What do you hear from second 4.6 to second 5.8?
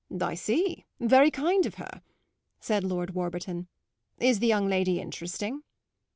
lady interesting?"